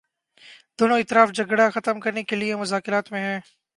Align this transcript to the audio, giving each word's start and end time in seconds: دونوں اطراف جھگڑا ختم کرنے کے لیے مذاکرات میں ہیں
دونوں 0.79 0.97
اطراف 0.99 1.27
جھگڑا 1.33 1.69
ختم 1.69 1.99
کرنے 1.99 2.23
کے 2.23 2.35
لیے 2.35 2.55
مذاکرات 2.55 3.11
میں 3.11 3.21
ہیں 3.21 3.39